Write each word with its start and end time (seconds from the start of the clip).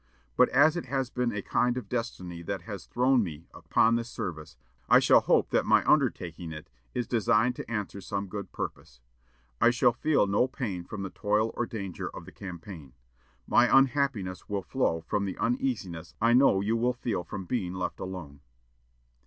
But 0.35 0.49
as 0.49 0.75
it 0.75 0.87
has 0.87 1.11
been 1.11 1.31
a 1.31 1.43
kind 1.43 1.77
of 1.77 1.87
destiny 1.87 2.41
that 2.41 2.63
has 2.63 2.87
thrown 2.87 3.21
me 3.21 3.45
upon 3.53 3.93
this 3.97 4.09
service, 4.09 4.57
I 4.89 4.97
shall 4.97 5.19
hope 5.19 5.51
that 5.51 5.63
my 5.63 5.83
undertaking 5.85 6.51
it 6.51 6.71
is 6.95 7.05
designed 7.05 7.55
to 7.57 7.69
answer 7.69 8.01
some 8.01 8.25
good 8.25 8.51
purpose.... 8.51 8.99
I 9.61 9.69
shall 9.69 9.93
feel 9.93 10.25
no 10.25 10.47
pain 10.47 10.85
from 10.85 11.03
the 11.03 11.11
toil 11.11 11.51
or 11.53 11.67
danger 11.67 12.09
of 12.15 12.25
the 12.25 12.31
campaign; 12.31 12.93
my 13.45 13.67
unhappiness 13.71 14.49
will 14.49 14.63
flow 14.63 15.01
from 15.01 15.25
the 15.25 15.37
uneasiness 15.37 16.15
I 16.19 16.33
know 16.33 16.61
you 16.61 16.75
will 16.75 16.93
feel 16.93 17.23
from 17.23 17.45
being 17.45 17.75
left 17.75 17.99
alone." 17.99 18.39